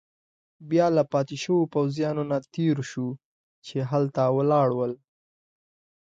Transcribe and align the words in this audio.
بیا 0.69 0.87
له 0.97 1.03
پاتې 1.11 1.35
شوو 1.43 1.69
پوځیانو 1.73 2.23
نه 2.31 2.37
تېر 2.55 2.77
شوو، 2.91 3.11
چې 3.65 3.75
هملته 3.89 4.21
ولاړ 4.37 4.69
ول. 4.75 4.93